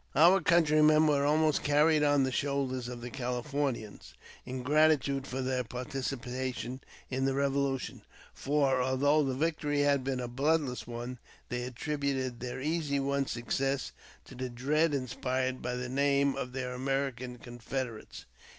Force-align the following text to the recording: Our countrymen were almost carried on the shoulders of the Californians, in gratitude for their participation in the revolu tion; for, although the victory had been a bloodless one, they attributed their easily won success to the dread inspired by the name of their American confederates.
Our 0.15 0.41
countrymen 0.41 1.05
were 1.05 1.27
almost 1.27 1.61
carried 1.63 2.01
on 2.01 2.23
the 2.23 2.31
shoulders 2.31 2.87
of 2.87 3.01
the 3.01 3.11
Californians, 3.11 4.15
in 4.47 4.63
gratitude 4.63 5.27
for 5.27 5.43
their 5.43 5.63
participation 5.63 6.81
in 7.11 7.25
the 7.25 7.33
revolu 7.33 7.79
tion; 7.79 8.01
for, 8.33 8.81
although 8.81 9.21
the 9.23 9.35
victory 9.35 9.81
had 9.81 10.03
been 10.03 10.19
a 10.19 10.27
bloodless 10.27 10.87
one, 10.87 11.19
they 11.49 11.61
attributed 11.65 12.39
their 12.39 12.59
easily 12.59 12.99
won 12.99 13.27
success 13.27 13.91
to 14.25 14.33
the 14.33 14.49
dread 14.49 14.95
inspired 14.95 15.61
by 15.61 15.75
the 15.75 15.87
name 15.87 16.35
of 16.35 16.51
their 16.53 16.73
American 16.73 17.37
confederates. 17.37 18.25